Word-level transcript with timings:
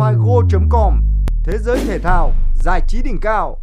figo.com 0.00 0.94
Thế 1.44 1.58
giới 1.58 1.78
thể 1.78 1.98
thao, 1.98 2.32
giải 2.54 2.80
trí 2.88 2.98
đỉnh 3.04 3.18
cao. 3.22 3.56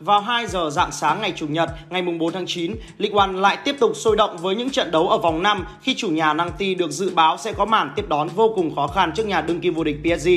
Vào 0.00 0.20
2 0.20 0.46
giờ 0.46 0.70
dạng 0.70 0.92
sáng 0.92 1.20
ngày 1.20 1.32
Chủ 1.36 1.46
nhật, 1.46 1.70
ngày 1.90 2.02
4 2.02 2.32
tháng 2.32 2.46
9, 2.46 2.74
League 2.98 3.18
One 3.18 3.32
lại 3.32 3.58
tiếp 3.64 3.76
tục 3.80 3.92
sôi 3.94 4.16
động 4.16 4.36
với 4.36 4.56
những 4.56 4.70
trận 4.70 4.90
đấu 4.90 5.08
ở 5.08 5.18
vòng 5.18 5.42
5 5.42 5.66
khi 5.82 5.94
chủ 5.94 6.08
nhà 6.08 6.32
Nanti 6.32 6.74
được 6.74 6.90
dự 6.90 7.14
báo 7.14 7.36
sẽ 7.38 7.52
có 7.52 7.64
màn 7.64 7.92
tiếp 7.96 8.04
đón 8.08 8.28
vô 8.28 8.52
cùng 8.54 8.74
khó 8.74 8.86
khăn 8.86 9.12
trước 9.14 9.26
nhà 9.26 9.40
đương 9.40 9.60
kim 9.60 9.74
vô 9.74 9.84
địch 9.84 10.00
PSG. 10.02 10.28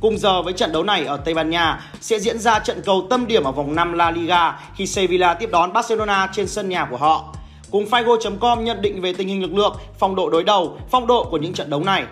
Cùng 0.00 0.18
giờ 0.18 0.42
với 0.42 0.52
trận 0.52 0.72
đấu 0.72 0.82
này 0.82 1.04
ở 1.04 1.16
Tây 1.16 1.34
Ban 1.34 1.50
Nha 1.50 1.80
sẽ 2.00 2.20
diễn 2.20 2.38
ra 2.38 2.58
trận 2.58 2.82
cầu 2.84 3.06
tâm 3.10 3.26
điểm 3.26 3.44
ở 3.44 3.52
vòng 3.52 3.74
5 3.74 3.92
La 3.92 4.10
Liga 4.10 4.60
khi 4.76 4.86
Sevilla 4.86 5.34
tiếp 5.34 5.50
đón 5.52 5.72
Barcelona 5.72 6.28
trên 6.32 6.48
sân 6.48 6.68
nhà 6.68 6.86
của 6.90 6.96
họ. 6.96 7.34
Cùng 7.70 7.84
Figo.com 7.84 8.64
nhận 8.64 8.82
định 8.82 9.00
về 9.00 9.12
tình 9.12 9.28
hình 9.28 9.42
lực 9.42 9.54
lượng, 9.54 9.76
phong 9.98 10.14
độ 10.14 10.30
đối 10.30 10.44
đầu, 10.44 10.78
phong 10.90 11.06
độ 11.06 11.28
của 11.30 11.36
những 11.36 11.52
trận 11.52 11.70
đấu 11.70 11.84
này. 11.84 12.04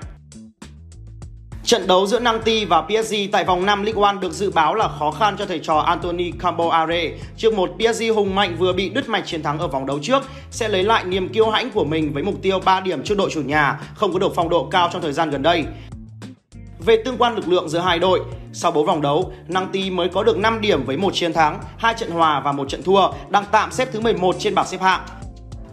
Trận 1.72 1.86
đấu 1.86 2.06
giữa 2.06 2.18
Nanti 2.18 2.64
và 2.64 2.82
PSG 2.82 3.14
tại 3.32 3.44
vòng 3.44 3.66
5 3.66 3.82
League 3.82 4.02
One 4.02 4.16
được 4.20 4.32
dự 4.32 4.50
báo 4.50 4.74
là 4.74 4.88
khó 4.98 5.10
khăn 5.10 5.36
cho 5.38 5.46
thầy 5.46 5.58
trò 5.58 5.78
Anthony 5.78 6.30
Camboare 6.30 7.12
trước 7.36 7.54
một 7.54 7.70
PSG 7.78 8.02
hùng 8.14 8.34
mạnh 8.34 8.56
vừa 8.58 8.72
bị 8.72 8.88
đứt 8.88 9.08
mạch 9.08 9.26
chiến 9.26 9.42
thắng 9.42 9.58
ở 9.58 9.68
vòng 9.68 9.86
đấu 9.86 9.98
trước 10.02 10.22
sẽ 10.50 10.68
lấy 10.68 10.82
lại 10.82 11.04
niềm 11.04 11.28
kiêu 11.28 11.50
hãnh 11.50 11.70
của 11.70 11.84
mình 11.84 12.12
với 12.12 12.22
mục 12.22 12.34
tiêu 12.42 12.60
3 12.64 12.80
điểm 12.80 13.02
trước 13.04 13.14
đội 13.18 13.30
chủ 13.30 13.42
nhà 13.42 13.80
không 13.94 14.12
có 14.12 14.18
được 14.18 14.32
phong 14.34 14.48
độ 14.48 14.68
cao 14.70 14.88
trong 14.92 15.02
thời 15.02 15.12
gian 15.12 15.30
gần 15.30 15.42
đây. 15.42 15.64
Về 16.86 17.02
tương 17.04 17.18
quan 17.18 17.34
lực 17.34 17.48
lượng 17.48 17.68
giữa 17.68 17.78
hai 17.78 17.98
đội, 17.98 18.20
sau 18.52 18.70
4 18.70 18.86
vòng 18.86 19.02
đấu, 19.02 19.32
Nanti 19.48 19.90
mới 19.90 20.08
có 20.08 20.22
được 20.22 20.38
5 20.38 20.60
điểm 20.60 20.84
với 20.84 20.96
một 20.96 21.14
chiến 21.14 21.32
thắng, 21.32 21.60
hai 21.76 21.94
trận 21.98 22.10
hòa 22.10 22.40
và 22.40 22.52
một 22.52 22.68
trận 22.68 22.82
thua, 22.82 23.08
đang 23.28 23.44
tạm 23.52 23.72
xếp 23.72 23.88
thứ 23.92 24.00
11 24.00 24.36
trên 24.38 24.54
bảng 24.54 24.66
xếp 24.66 24.80
hạng. 24.80 25.00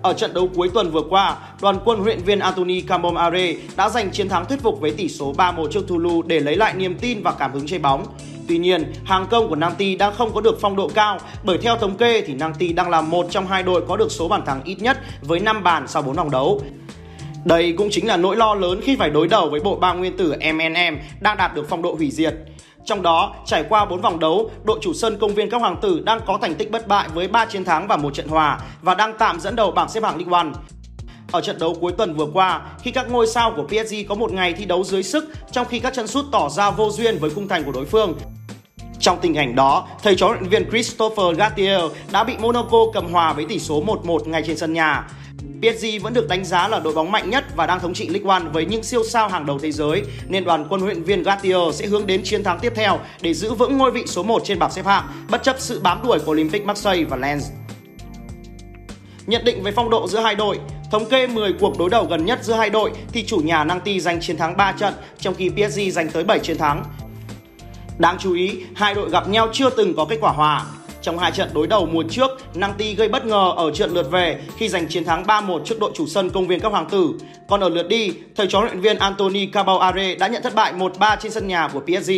Ở 0.01 0.13
trận 0.13 0.33
đấu 0.33 0.49
cuối 0.55 0.69
tuần 0.73 0.91
vừa 0.91 1.03
qua, 1.09 1.37
đoàn 1.61 1.79
quân 1.85 1.99
Huyện 1.99 2.19
viên 2.19 2.39
Anthony 2.39 2.81
Camomare 2.81 3.55
đã 3.77 3.89
giành 3.89 4.11
chiến 4.11 4.29
thắng 4.29 4.45
thuyết 4.45 4.61
phục 4.61 4.81
với 4.81 4.91
tỷ 4.91 5.09
số 5.09 5.33
3-1 5.33 5.67
trước 5.71 5.87
Thulu 5.87 6.21
để 6.21 6.39
lấy 6.39 6.55
lại 6.55 6.73
niềm 6.73 6.97
tin 6.97 7.21
và 7.23 7.31
cảm 7.31 7.51
hứng 7.53 7.67
chơi 7.67 7.79
bóng. 7.79 8.05
Tuy 8.47 8.57
nhiên, 8.57 8.93
hàng 9.03 9.27
công 9.29 9.49
của 9.49 9.55
Nanti 9.55 9.95
đang 9.95 10.13
không 10.13 10.33
có 10.33 10.41
được 10.41 10.57
phong 10.61 10.75
độ 10.75 10.89
cao 10.93 11.17
bởi 11.43 11.57
theo 11.57 11.77
thống 11.77 11.97
kê 11.97 12.21
thì 12.21 12.33
Nanti 12.33 12.73
đang 12.73 12.89
là 12.89 13.01
một 13.01 13.27
trong 13.29 13.47
hai 13.47 13.63
đội 13.63 13.81
có 13.87 13.97
được 13.97 14.11
số 14.11 14.27
bàn 14.27 14.45
thắng 14.45 14.63
ít 14.63 14.81
nhất 14.81 14.97
với 15.21 15.39
5 15.39 15.63
bàn 15.63 15.87
sau 15.87 16.01
4 16.01 16.15
vòng 16.15 16.31
đấu. 16.31 16.61
Đây 17.45 17.73
cũng 17.77 17.87
chính 17.91 18.07
là 18.07 18.17
nỗi 18.17 18.35
lo 18.35 18.55
lớn 18.55 18.81
khi 18.83 18.95
phải 18.95 19.09
đối 19.09 19.27
đầu 19.27 19.49
với 19.49 19.59
bộ 19.59 19.75
ba 19.75 19.93
nguyên 19.93 20.17
tử 20.17 20.35
MNM 20.53 20.97
đang 21.19 21.37
đạt 21.37 21.55
được 21.55 21.65
phong 21.69 21.81
độ 21.81 21.95
hủy 21.95 22.11
diệt. 22.11 22.35
Trong 22.85 23.01
đó, 23.01 23.35
trải 23.45 23.63
qua 23.69 23.85
4 23.85 24.01
vòng 24.01 24.19
đấu, 24.19 24.51
đội 24.63 24.79
chủ 24.81 24.93
sân 24.93 25.17
công 25.19 25.33
viên 25.33 25.49
các 25.49 25.61
hoàng 25.61 25.77
tử 25.81 26.01
đang 26.05 26.19
có 26.25 26.37
thành 26.41 26.55
tích 26.55 26.71
bất 26.71 26.87
bại 26.87 27.09
với 27.13 27.27
3 27.27 27.45
chiến 27.45 27.65
thắng 27.65 27.87
và 27.87 27.97
một 27.97 28.13
trận 28.13 28.27
hòa 28.27 28.59
và 28.81 28.95
đang 28.95 29.13
tạm 29.19 29.39
dẫn 29.39 29.55
đầu 29.55 29.71
bảng 29.71 29.89
xếp 29.89 30.03
hạng 30.03 30.17
League 30.17 30.37
One. 30.37 30.49
Ở 31.31 31.41
trận 31.41 31.59
đấu 31.59 31.75
cuối 31.81 31.91
tuần 31.91 32.13
vừa 32.13 32.27
qua, 32.33 32.61
khi 32.83 32.91
các 32.91 33.11
ngôi 33.11 33.27
sao 33.27 33.53
của 33.55 33.63
PSG 33.67 33.95
có 34.09 34.15
một 34.15 34.31
ngày 34.31 34.53
thi 34.53 34.65
đấu 34.65 34.83
dưới 34.83 35.03
sức 35.03 35.29
trong 35.51 35.67
khi 35.67 35.79
các 35.79 35.93
chân 35.93 36.07
sút 36.07 36.25
tỏ 36.31 36.49
ra 36.49 36.71
vô 36.71 36.91
duyên 36.91 37.17
với 37.17 37.29
khung 37.29 37.47
thành 37.47 37.63
của 37.63 37.71
đối 37.71 37.85
phương. 37.85 38.13
Trong 38.99 39.17
tình 39.21 39.33
cảnh 39.33 39.55
đó, 39.55 39.87
thầy 40.03 40.15
trò 40.15 40.27
luyện 40.27 40.49
viên 40.49 40.69
Christopher 40.69 41.37
Gattier 41.37 41.81
đã 42.11 42.23
bị 42.23 42.33
Monaco 42.39 42.77
cầm 42.93 43.13
hòa 43.13 43.33
với 43.33 43.45
tỷ 43.45 43.59
số 43.59 43.83
1-1 43.83 44.29
ngay 44.29 44.43
trên 44.47 44.57
sân 44.57 44.73
nhà. 44.73 45.07
PSG 45.61 45.85
vẫn 46.01 46.13
được 46.13 46.27
đánh 46.27 46.45
giá 46.45 46.67
là 46.67 46.79
đội 46.79 46.93
bóng 46.93 47.11
mạnh 47.11 47.29
nhất 47.29 47.43
và 47.55 47.65
đang 47.65 47.79
thống 47.79 47.93
trị 47.93 48.09
League 48.09 48.29
One 48.29 48.43
với 48.53 48.65
những 48.65 48.83
siêu 48.83 49.03
sao 49.03 49.29
hàng 49.29 49.45
đầu 49.45 49.59
thế 49.59 49.71
giới, 49.71 50.03
nên 50.27 50.43
đoàn 50.43 50.65
quân 50.69 50.81
huấn 50.81 50.93
luyện 50.93 51.03
viên 51.03 51.23
Gattier 51.23 51.57
sẽ 51.73 51.85
hướng 51.85 52.07
đến 52.07 52.21
chiến 52.23 52.43
thắng 52.43 52.59
tiếp 52.59 52.73
theo 52.75 52.99
để 53.21 53.33
giữ 53.33 53.53
vững 53.53 53.77
ngôi 53.77 53.91
vị 53.91 54.03
số 54.07 54.23
1 54.23 54.41
trên 54.45 54.59
bảng 54.59 54.71
xếp 54.71 54.85
hạng, 54.85 55.03
bất 55.29 55.43
chấp 55.43 55.55
sự 55.59 55.79
bám 55.79 56.03
đuổi 56.03 56.19
của 56.19 56.31
Olympic 56.31 56.65
Marseille 56.65 57.03
và 57.03 57.17
Lens. 57.17 57.51
Nhận 59.27 59.45
định 59.45 59.63
về 59.63 59.71
phong 59.71 59.89
độ 59.89 60.07
giữa 60.07 60.19
hai 60.19 60.35
đội, 60.35 60.59
Thống 60.91 61.05
kê 61.05 61.27
10 61.27 61.53
cuộc 61.59 61.79
đối 61.79 61.89
đầu 61.89 62.05
gần 62.05 62.25
nhất 62.25 62.39
giữa 62.43 62.53
hai 62.53 62.69
đội 62.69 62.91
thì 63.13 63.25
chủ 63.25 63.37
nhà 63.37 63.63
Nanti 63.63 63.99
giành 63.99 64.21
chiến 64.21 64.37
thắng 64.37 64.57
3 64.57 64.71
trận, 64.71 64.93
trong 65.19 65.33
khi 65.33 65.49
PSG 65.49 65.79
giành 65.91 66.09
tới 66.09 66.23
7 66.23 66.39
chiến 66.39 66.57
thắng. 66.57 66.83
Đáng 67.97 68.17
chú 68.19 68.33
ý, 68.33 68.63
hai 68.75 68.93
đội 68.93 69.09
gặp 69.09 69.29
nhau 69.29 69.47
chưa 69.53 69.69
từng 69.69 69.95
có 69.95 70.05
kết 70.05 70.17
quả 70.21 70.31
hòa. 70.31 70.65
Trong 71.01 71.19
hai 71.19 71.31
trận 71.31 71.49
đối 71.53 71.67
đầu 71.67 71.85
mùa 71.85 72.03
trước, 72.09 72.31
Nanti 72.55 72.95
gây 72.95 73.09
bất 73.09 73.25
ngờ 73.25 73.53
ở 73.55 73.71
trận 73.71 73.93
lượt 73.93 74.11
về 74.11 74.41
khi 74.57 74.69
giành 74.69 74.87
chiến 74.87 75.05
thắng 75.05 75.23
3-1 75.23 75.63
trước 75.65 75.79
đội 75.79 75.91
chủ 75.95 76.07
sân 76.07 76.29
công 76.29 76.47
viên 76.47 76.59
các 76.59 76.71
hoàng 76.71 76.89
tử. 76.89 77.13
Còn 77.47 77.59
ở 77.59 77.69
lượt 77.69 77.87
đi, 77.87 78.13
thầy 78.35 78.47
chó 78.47 78.61
luyện 78.61 78.79
viên 78.79 78.97
Anthony 78.97 79.45
Caballare 79.45 80.15
đã 80.15 80.27
nhận 80.27 80.43
thất 80.43 80.55
bại 80.55 80.73
1-3 80.73 81.17
trên 81.19 81.31
sân 81.31 81.47
nhà 81.47 81.67
của 81.73 81.79
PSG. 81.79 82.11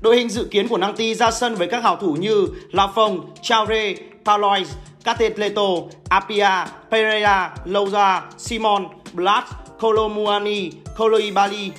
Đội 0.00 0.16
hình 0.16 0.28
dự 0.28 0.44
kiến 0.44 0.68
của 0.68 0.78
Nanti 0.78 1.14
ra 1.14 1.30
sân 1.30 1.54
với 1.54 1.68
các 1.68 1.82
hảo 1.82 1.96
thủ 1.96 2.16
như 2.20 2.48
Lafont, 2.72 3.20
Chaure, 3.42 3.94
Palois, 4.24 4.68
Catetleto, 5.04 5.62
Apia, 6.08 6.48
Pereira, 6.90 7.54
Louza, 7.64 8.20
Simon, 8.38 8.88
Blas, 9.12 9.44
Colomuani, 9.80 10.70
Koloibali, 10.96 11.70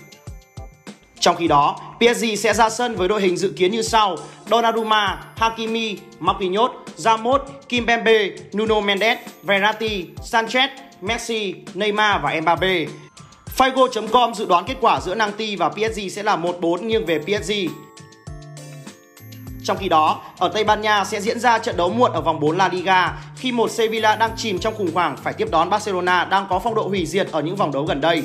trong 1.28 1.36
khi 1.36 1.48
đó, 1.48 1.76
PSG 2.00 2.26
sẽ 2.38 2.54
ra 2.54 2.70
sân 2.70 2.96
với 2.96 3.08
đội 3.08 3.22
hình 3.22 3.38
dự 3.38 3.54
kiến 3.58 3.72
như 3.72 3.82
sau: 3.82 4.16
Donnarumma, 4.52 5.24
Hakimi, 5.36 5.98
Marquinhos, 6.20 6.72
Ramos, 6.96 7.42
Kimpembe, 7.70 8.30
Nuno 8.58 8.80
Mendes, 8.82 9.18
Verratti, 9.44 10.06
Sanchez, 10.32 10.68
Messi, 11.02 11.56
Neymar 11.74 12.22
và 12.22 12.36
Mbappe. 12.42 12.86
Figo.com 13.58 14.34
dự 14.34 14.46
đoán 14.46 14.66
kết 14.68 14.76
quả 14.82 15.02
giữa 15.02 15.16
Nanti 15.16 15.56
và 15.56 15.70
PSG 15.70 16.00
sẽ 16.12 16.24
là 16.24 16.38
1-4 16.38 16.84
nghiêng 16.84 17.06
về 17.06 17.20
PSG. 17.20 17.52
Trong 19.64 19.78
khi 19.78 19.90
đó, 19.90 20.22
ở 20.38 20.52
Tây 20.54 20.64
Ban 20.64 20.82
Nha 20.82 21.04
sẽ 21.06 21.22
diễn 21.22 21.40
ra 21.40 21.60
trận 21.60 21.78
đấu 21.78 21.90
muộn 21.90 22.12
ở 22.12 22.22
vòng 22.22 22.40
4 22.40 22.58
La 22.58 22.68
Liga 22.68 23.14
khi 23.36 23.52
một 23.52 23.72
Sevilla 23.72 24.16
đang 24.16 24.32
chìm 24.38 24.60
trong 24.60 24.76
khủng 24.76 24.94
hoảng 24.94 25.18
phải 25.24 25.34
tiếp 25.34 25.48
đón 25.52 25.70
Barcelona 25.70 26.26
đang 26.26 26.46
có 26.50 26.60
phong 26.60 26.76
độ 26.76 26.88
hủy 26.88 27.06
diệt 27.06 27.28
ở 27.32 27.42
những 27.42 27.56
vòng 27.56 27.72
đấu 27.72 27.84
gần 27.84 28.02
đây. 28.02 28.24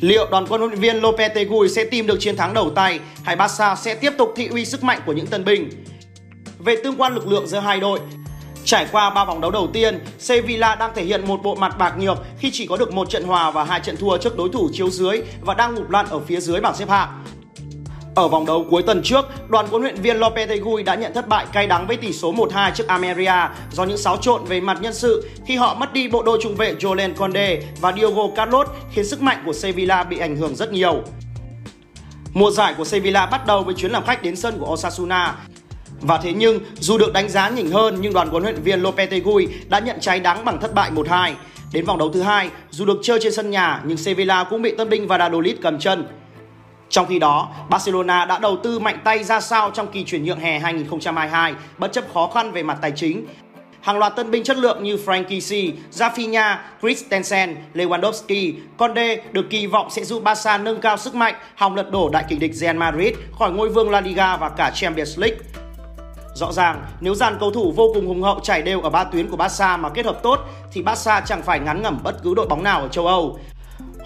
Liệu 0.00 0.26
đoàn 0.30 0.46
quân 0.48 0.60
huấn 0.60 0.70
luyện 0.70 0.80
viên 0.80 1.02
Lopetegui 1.02 1.68
sẽ 1.68 1.84
tìm 1.84 2.06
được 2.06 2.16
chiến 2.20 2.36
thắng 2.36 2.54
đầu 2.54 2.70
tay 2.70 3.00
hay 3.24 3.36
Barca 3.36 3.76
sẽ 3.76 3.94
tiếp 3.94 4.12
tục 4.18 4.32
thị 4.36 4.48
uy 4.48 4.64
sức 4.64 4.84
mạnh 4.84 5.00
của 5.06 5.12
những 5.12 5.26
tân 5.26 5.44
binh? 5.44 5.70
Về 6.58 6.76
tương 6.84 6.96
quan 6.96 7.14
lực 7.14 7.28
lượng 7.28 7.46
giữa 7.46 7.58
hai 7.58 7.80
đội, 7.80 8.00
Trải 8.66 8.86
qua 8.92 9.10
3 9.10 9.24
vòng 9.24 9.40
đấu 9.40 9.50
đầu 9.50 9.68
tiên, 9.72 9.98
Sevilla 10.18 10.74
đang 10.74 10.94
thể 10.94 11.04
hiện 11.04 11.26
một 11.26 11.42
bộ 11.42 11.54
mặt 11.54 11.78
bạc 11.78 11.94
nhược 11.98 12.18
khi 12.38 12.50
chỉ 12.52 12.66
có 12.66 12.76
được 12.76 12.92
một 12.92 13.10
trận 13.10 13.24
hòa 13.24 13.50
và 13.50 13.64
hai 13.64 13.80
trận 13.80 13.96
thua 13.96 14.18
trước 14.18 14.36
đối 14.36 14.48
thủ 14.48 14.68
chiếu 14.72 14.90
dưới 14.90 15.22
và 15.40 15.54
đang 15.54 15.74
ngụp 15.74 15.90
lặn 15.90 16.06
ở 16.10 16.20
phía 16.20 16.40
dưới 16.40 16.60
bảng 16.60 16.76
xếp 16.76 16.88
hạng. 16.88 17.24
Ở 18.16 18.28
vòng 18.28 18.46
đấu 18.46 18.66
cuối 18.70 18.82
tuần 18.82 19.02
trước, 19.04 19.24
đoàn 19.48 19.66
huấn 19.66 19.82
luyện 19.82 19.94
viên 19.94 20.16
Lopetegui 20.16 20.82
đã 20.82 20.94
nhận 20.94 21.14
thất 21.14 21.28
bại 21.28 21.46
cay 21.52 21.66
đắng 21.66 21.86
với 21.86 21.96
tỷ 21.96 22.12
số 22.12 22.32
1-2 22.32 22.70
trước 22.74 22.86
Almeria 22.88 23.48
do 23.72 23.84
những 23.84 23.98
xáo 23.98 24.16
trộn 24.16 24.44
về 24.44 24.60
mặt 24.60 24.78
nhân 24.80 24.94
sự 24.94 25.28
khi 25.46 25.56
họ 25.56 25.74
mất 25.74 25.92
đi 25.92 26.08
bộ 26.08 26.22
đôi 26.22 26.38
trung 26.42 26.54
vệ 26.54 26.74
Jolen 26.74 27.14
Conde 27.14 27.62
và 27.80 27.92
Diogo 27.92 28.22
Carlos 28.36 28.68
khiến 28.92 29.04
sức 29.04 29.22
mạnh 29.22 29.42
của 29.46 29.52
Sevilla 29.52 30.02
bị 30.02 30.18
ảnh 30.18 30.36
hưởng 30.36 30.56
rất 30.56 30.72
nhiều. 30.72 31.02
Mùa 32.32 32.50
giải 32.50 32.74
của 32.78 32.84
Sevilla 32.84 33.26
bắt 33.26 33.46
đầu 33.46 33.62
với 33.62 33.74
chuyến 33.74 33.90
làm 33.90 34.04
khách 34.04 34.22
đến 34.22 34.36
sân 34.36 34.54
của 34.58 34.72
Osasuna 34.72 35.36
và 36.00 36.18
thế 36.22 36.32
nhưng, 36.32 36.60
dù 36.74 36.98
được 36.98 37.12
đánh 37.12 37.28
giá 37.28 37.48
nhỉnh 37.48 37.70
hơn 37.70 37.96
nhưng 38.00 38.12
đoàn 38.12 38.28
huấn 38.28 38.42
luyện 38.42 38.62
viên 38.62 38.80
Lopetegui 38.80 39.48
đã 39.68 39.78
nhận 39.78 40.00
trái 40.00 40.20
đắng 40.20 40.44
bằng 40.44 40.60
thất 40.60 40.74
bại 40.74 40.90
1-2. 40.94 41.32
Đến 41.72 41.84
vòng 41.84 41.98
đấu 41.98 42.10
thứ 42.12 42.22
hai, 42.22 42.50
dù 42.70 42.84
được 42.84 42.98
chơi 43.02 43.18
trên 43.22 43.32
sân 43.32 43.50
nhà 43.50 43.82
nhưng 43.84 43.96
Sevilla 43.96 44.44
cũng 44.44 44.62
bị 44.62 44.74
Tân 44.78 44.88
binh 44.88 45.06
Valladolid 45.06 45.56
cầm 45.62 45.78
chân. 45.78 46.06
Trong 46.88 47.06
khi 47.06 47.18
đó, 47.18 47.48
Barcelona 47.68 48.24
đã 48.24 48.38
đầu 48.38 48.56
tư 48.62 48.78
mạnh 48.78 48.98
tay 49.04 49.24
ra 49.24 49.40
sao 49.40 49.70
trong 49.70 49.86
kỳ 49.86 50.04
chuyển 50.04 50.24
nhượng 50.24 50.40
hè 50.40 50.58
2022 50.58 51.54
bất 51.78 51.92
chấp 51.92 52.04
khó 52.14 52.30
khăn 52.34 52.52
về 52.52 52.62
mặt 52.62 52.78
tài 52.82 52.92
chính. 52.96 53.26
Hàng 53.80 53.98
loạt 53.98 54.16
tân 54.16 54.30
binh 54.30 54.44
chất 54.44 54.56
lượng 54.56 54.82
như 54.82 54.96
Frankie 55.06 55.40
C, 55.40 55.76
Rafinha, 55.92 56.56
Christensen, 56.80 57.56
Lewandowski, 57.74 58.52
Conde 58.76 59.16
được 59.32 59.46
kỳ 59.50 59.66
vọng 59.66 59.90
sẽ 59.90 60.04
giúp 60.04 60.22
Barca 60.22 60.58
nâng 60.58 60.80
cao 60.80 60.96
sức 60.96 61.14
mạnh, 61.14 61.34
hòng 61.54 61.74
lật 61.74 61.90
đổ 61.90 62.08
đại 62.08 62.24
kình 62.28 62.38
địch 62.38 62.54
Real 62.54 62.76
Madrid 62.76 63.14
khỏi 63.38 63.52
ngôi 63.52 63.68
vương 63.68 63.90
La 63.90 64.00
Liga 64.00 64.36
và 64.36 64.48
cả 64.48 64.70
Champions 64.74 65.18
League. 65.18 65.38
Rõ 66.34 66.52
ràng, 66.52 66.84
nếu 67.00 67.14
dàn 67.14 67.36
cầu 67.40 67.50
thủ 67.50 67.72
vô 67.76 67.90
cùng 67.94 68.06
hùng 68.06 68.22
hậu 68.22 68.40
chảy 68.40 68.62
đều 68.62 68.80
ở 68.80 68.90
ba 68.90 69.04
tuyến 69.04 69.28
của 69.30 69.36
Barca 69.36 69.76
mà 69.76 69.88
kết 69.88 70.06
hợp 70.06 70.22
tốt 70.22 70.40
thì 70.72 70.82
Barca 70.82 71.20
chẳng 71.20 71.42
phải 71.42 71.60
ngắn 71.60 71.82
ngẩm 71.82 71.98
bất 72.02 72.22
cứ 72.22 72.34
đội 72.34 72.46
bóng 72.46 72.62
nào 72.62 72.80
ở 72.80 72.88
châu 72.88 73.06
Âu. 73.06 73.38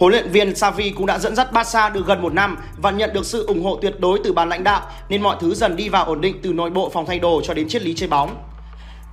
Huấn 0.01 0.13
luyện 0.13 0.31
viên 0.31 0.57
Xavi 0.57 0.91
cũng 0.91 1.07
đã 1.07 1.19
dẫn 1.19 1.35
dắt 1.35 1.53
Barca 1.53 1.89
được 1.89 2.07
gần 2.07 2.23
một 2.23 2.33
năm 2.33 2.59
và 2.77 2.91
nhận 2.91 3.13
được 3.13 3.27
sự 3.27 3.47
ủng 3.47 3.65
hộ 3.65 3.79
tuyệt 3.83 4.01
đối 4.01 4.21
từ 4.25 4.33
ban 4.33 4.49
lãnh 4.49 4.65
đạo 4.65 4.91
nên 5.09 5.23
mọi 5.23 5.37
thứ 5.41 5.55
dần 5.55 5.77
đi 5.77 5.89
vào 5.89 6.05
ổn 6.05 6.21
định 6.21 6.41
từ 6.43 6.53
nội 6.53 6.71
bộ 6.71 6.91
phòng 6.95 7.07
thay 7.07 7.19
đồ 7.19 7.41
cho 7.45 7.55
đến 7.55 7.69
triết 7.69 7.83
lý 7.83 7.95
chơi 7.95 8.09
bóng. 8.09 8.37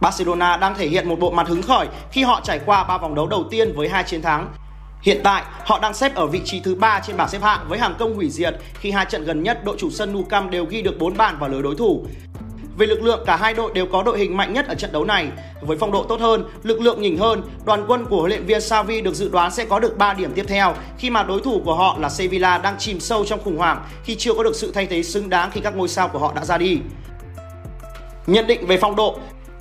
Barcelona 0.02 0.58
đang 0.58 0.76
thể 0.76 0.88
hiện 0.88 1.10
một 1.10 1.20
bộ 1.20 1.32
mặt 1.32 1.48
hứng 1.48 1.62
khởi 1.62 1.88
khi 2.12 2.24
họ 2.24 2.42
trải 2.44 2.60
qua 2.66 2.84
3 2.84 2.98
vòng 2.98 3.16
đấu 3.16 3.28
đầu 3.28 3.44
tiên 3.52 3.74
với 3.76 3.90
hai 3.90 4.04
chiến 4.04 4.22
thắng. 4.22 4.54
Hiện 5.02 5.22
tại, 5.24 5.44
họ 5.66 5.80
đang 5.80 5.94
xếp 5.94 6.16
ở 6.16 6.28
vị 6.28 6.42
trí 6.46 6.60
thứ 6.60 6.76
3 6.76 7.02
trên 7.08 7.18
bảng 7.18 7.30
xếp 7.30 7.42
hạng 7.42 7.66
với 7.70 7.80
hàng 7.80 7.96
công 8.00 8.16
hủy 8.16 8.30
diệt 8.30 8.56
khi 8.74 8.92
hai 8.92 9.06
trận 9.06 9.26
gần 9.26 9.44
nhất 9.44 9.66
đội 9.66 9.76
chủ 9.80 9.90
sân 9.90 10.14
Nou 10.14 10.24
Camp 10.24 10.52
đều 10.52 10.66
ghi 10.66 10.82
được 10.82 11.00
4 11.00 11.18
bàn 11.18 11.38
vào 11.40 11.50
lưới 11.50 11.62
đối 11.62 11.76
thủ. 11.76 12.06
Về 12.78 12.86
lực 12.86 13.02
lượng, 13.04 13.24
cả 13.26 13.36
hai 13.36 13.54
đội 13.54 13.72
đều 13.74 13.86
có 13.86 14.04
đội 14.04 14.20
hình 14.20 14.38
mạnh 14.38 14.54
nhất 14.54 14.68
ở 14.68 14.76
trận 14.76 14.92
đấu 14.92 15.06
này. 15.06 15.28
Với 15.62 15.78
phong 15.80 15.92
độ 15.92 16.04
tốt 16.04 16.20
hơn, 16.20 16.44
lực 16.64 16.82
lượng 16.82 17.02
nhỉnh 17.02 17.18
hơn, 17.18 17.42
đoàn 17.66 17.86
quân 17.88 18.06
của 18.06 18.18
huấn 18.18 18.30
luyện 18.30 18.46
viên 18.46 18.62
Xavi 18.62 19.02
được 19.02 19.16
dự 19.16 19.30
đoán 19.30 19.52
sẽ 19.52 19.66
có 19.66 19.80
được 19.80 19.98
3 19.98 20.14
điểm 20.14 20.32
tiếp 20.36 20.46
theo 20.48 20.76
khi 20.98 21.10
mà 21.10 21.24
đối 21.24 21.42
thủ 21.42 21.62
của 21.66 21.76
họ 21.76 21.98
là 22.00 22.10
Sevilla 22.10 22.58
đang 22.58 22.76
chìm 22.78 23.00
sâu 23.00 23.26
trong 23.26 23.44
khủng 23.44 23.58
hoảng 23.58 23.84
khi 24.04 24.16
chưa 24.16 24.34
có 24.34 24.44
được 24.44 24.56
sự 24.56 24.72
thay 24.72 24.86
thế 24.86 25.04
xứng 25.04 25.30
đáng 25.30 25.52
khi 25.52 25.62
các 25.62 25.76
ngôi 25.76 25.88
sao 25.88 26.08
của 26.08 26.20
họ 26.20 26.34
đã 26.36 26.46
ra 26.46 26.58
đi. 26.58 26.80
Nhận 28.28 28.48
định 28.48 28.68
về 28.68 28.78
phong 28.78 28.96
độ, 28.96 29.20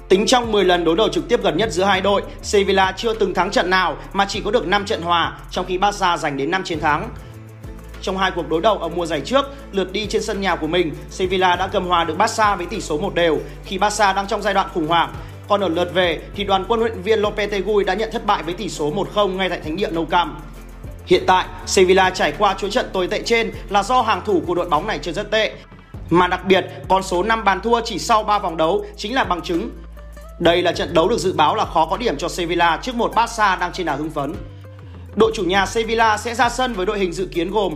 Tính 0.09 0.27
trong 0.27 0.53
10 0.53 0.65
lần 0.65 0.85
đối 0.85 0.97
đầu 0.97 1.09
trực 1.09 1.29
tiếp 1.29 1.43
gần 1.43 1.57
nhất 1.57 1.73
giữa 1.73 1.85
hai 1.85 2.01
đội, 2.01 2.23
Sevilla 2.43 2.93
chưa 2.97 3.15
từng 3.15 3.35
thắng 3.35 3.51
trận 3.51 3.71
nào 3.71 3.97
mà 4.13 4.27
chỉ 4.29 4.41
có 4.41 4.51
được 4.51 4.67
5 4.67 4.85
trận 4.85 5.03
hòa, 5.03 5.39
trong 5.51 5.67
khi 5.67 5.79
Barca 5.79 6.17
giành 6.17 6.37
đến 6.37 6.51
5 6.51 6.65
chiến 6.65 6.81
thắng. 6.81 7.09
Trong 8.07 8.19
hai 8.19 8.31
cuộc 8.31 8.49
đối 8.49 8.61
đầu 8.61 8.79
ở 8.79 8.89
mùa 8.89 9.07
giải 9.07 9.21
trước, 9.25 9.45
lượt 9.73 9.93
đi 9.93 10.07
trên 10.07 10.23
sân 10.23 10.41
nhà 10.41 10.57
của 10.57 10.67
mình, 10.67 10.95
Sevilla 11.11 11.57
đã 11.57 11.67
cầm 11.67 11.87
hòa 11.87 12.05
được 12.05 12.19
Barca 12.19 12.57
với 12.57 12.67
tỷ 12.67 12.81
số 12.81 12.99
một 12.99 13.15
đều 13.15 13.39
khi 13.65 13.79
Barca 13.79 14.13
đang 14.13 14.27
trong 14.27 14.43
giai 14.43 14.55
đoạn 14.55 14.69
khủng 14.75 14.87
hoảng. 14.87 15.15
Còn 15.49 15.61
ở 15.61 15.69
lượt 15.69 15.95
về 15.95 16.21
thì 16.35 16.45
đoàn 16.45 16.65
quân 16.69 16.81
luyện 16.81 17.03
viên 17.03 17.19
Lopetegui 17.19 17.85
đã 17.85 17.95
nhận 17.95 18.11
thất 18.13 18.27
bại 18.27 18.43
với 18.43 18.55
tỷ 18.55 18.69
số 18.69 18.93
1-0 19.15 19.37
ngay 19.37 19.49
tại 19.49 19.61
thánh 19.61 19.77
địa 19.77 19.91
Nou 19.91 20.05
Camp. 20.05 20.37
Hiện 21.07 21.23
tại, 21.27 21.47
Sevilla 21.67 22.11
trải 22.11 22.33
qua 22.39 22.55
chuỗi 22.59 22.71
trận 22.71 22.87
tồi 22.93 23.09
tệ 23.09 23.23
trên 23.23 23.53
là 23.69 23.83
do 23.83 24.03
hàng 24.03 24.23
thủ 24.25 24.43
của 24.47 24.55
đội 24.55 24.69
bóng 24.69 24.87
này 24.87 24.99
chơi 25.03 25.15
rất 25.15 25.31
tệ. 25.31 25.53
Mà 26.11 26.27
đặc 26.27 26.41
biệt, 26.47 26.67
con 26.89 27.03
số 27.03 27.23
5 27.23 27.45
bàn 27.45 27.61
thua 27.61 27.81
chỉ 27.85 27.99
sau 27.99 28.23
3 28.23 28.39
vòng 28.39 28.57
đấu 28.57 28.85
chính 28.97 29.15
là 29.15 29.25
bằng 29.25 29.43
chứng. 29.43 29.71
Đây 30.39 30.63
là 30.63 30.73
trận 30.73 30.95
đấu 30.95 31.09
được 31.09 31.19
dự 31.19 31.33
báo 31.33 31.55
là 31.55 31.65
khó 31.65 31.87
có 31.87 31.97
điểm 31.97 32.17
cho 32.19 32.29
Sevilla 32.29 32.79
trước 32.83 32.95
một 32.95 33.13
Barca 33.15 33.57
đang 33.57 33.73
trên 33.73 33.87
đà 33.87 33.95
hưng 33.95 34.11
phấn. 34.11 34.35
Đội 35.17 35.33
chủ 35.35 35.45
nhà 35.45 35.67
Sevilla 35.67 36.19
sẽ 36.19 36.35
ra 36.35 36.49
sân 36.49 36.73
với 36.73 36.87
đội 36.87 36.99
hình 36.99 37.13
dự 37.13 37.27
kiến 37.27 37.51
gồm 37.51 37.75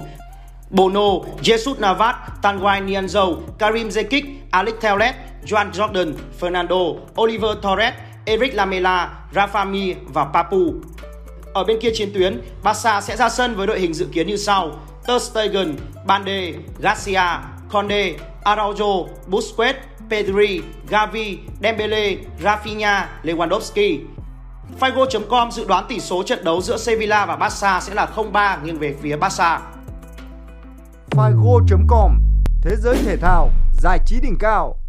Bono, 0.70 1.25
Jesus 1.43 1.78
Navas, 1.78 2.14
Tanguy 2.43 2.81
Nianzou, 2.81 3.37
Karim 3.58 3.88
Zekic, 3.88 4.25
Alex 4.50 4.75
Telles, 4.81 5.14
Joan 5.44 5.72
Jordan, 5.72 6.14
Fernando, 6.40 7.00
Oliver 7.20 7.56
Torres, 7.62 7.94
Eric 8.25 8.55
Lamela, 8.55 9.11
Rafa 9.32 9.64
Mi 9.64 9.94
và 10.06 10.25
Papu. 10.25 10.75
Ở 11.55 11.64
bên 11.64 11.81
kia 11.81 11.90
chiến 11.94 12.11
tuyến, 12.14 12.40
Barca 12.62 13.00
sẽ 13.00 13.17
ra 13.17 13.28
sân 13.28 13.56
với 13.56 13.67
đội 13.67 13.81
hình 13.81 13.94
dự 13.94 14.06
kiến 14.12 14.26
như 14.26 14.37
sau: 14.37 14.70
Ter 15.06 15.22
Stegen, 15.22 15.76
Bande, 16.06 16.52
Garcia, 16.78 17.40
Conde, 17.70 18.14
Araujo, 18.44 19.06
Busquets, 19.26 19.78
Pedri, 20.11 20.61
Gavi, 20.88 21.38
Dembele, 21.62 22.16
Rafinha, 22.43 23.06
Lewandowski. 23.23 23.99
Figo.com 24.81 25.50
dự 25.50 25.64
đoán 25.64 25.84
tỷ 25.88 26.00
số 26.00 26.23
trận 26.23 26.44
đấu 26.44 26.61
giữa 26.61 26.76
Sevilla 26.76 27.26
và 27.26 27.37
Barca 27.37 27.81
sẽ 27.81 27.94
là 27.94 28.08
0-3 28.16 28.64
nghiêng 28.64 28.78
về 28.78 28.94
phía 29.02 29.16
Barca. 29.16 29.61
Figo.com 31.11 32.19
Thế 32.62 32.77
giới 32.77 32.97
thể 33.05 33.17
thao, 33.17 33.51
giải 33.73 33.99
trí 34.07 34.21
đỉnh 34.21 34.39
cao. 34.39 34.80